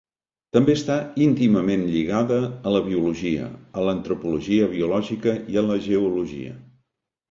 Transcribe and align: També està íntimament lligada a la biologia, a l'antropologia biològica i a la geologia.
També 0.55 0.75
està 0.77 0.95
íntimament 1.25 1.83
lligada 1.91 2.41
a 2.71 2.75
la 2.77 2.83
biologia, 2.89 3.53
a 3.83 3.87
l'antropologia 3.91 4.75
biològica 4.77 5.41
i 5.55 5.65
a 5.65 5.69
la 5.73 5.83
geologia. 5.91 6.61